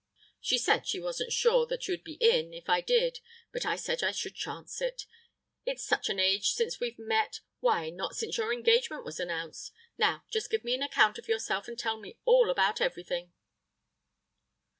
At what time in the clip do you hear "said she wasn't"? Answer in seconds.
0.57-1.31